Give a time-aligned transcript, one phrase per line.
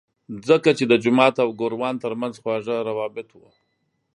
[0.47, 3.49] ځکه چې د جومات او ګوروان ترمنځ خواږه روابط وو.